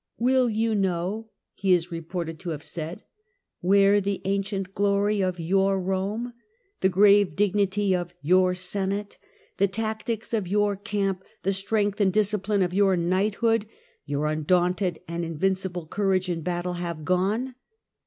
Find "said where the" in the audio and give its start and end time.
2.63-4.19